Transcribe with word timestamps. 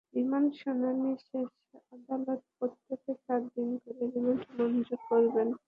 Remand 0.13 0.49
শুনানি 0.59 1.11
শেষে 1.19 1.77
আদালত 1.95 2.41
প্রত্যেকের 2.57 3.17
সাত 3.25 3.41
দিন 3.55 3.69
করে 3.83 4.03
রিমান্ড 4.13 4.41
মঞ্জুর 4.57 5.01
করেন। 5.09 5.49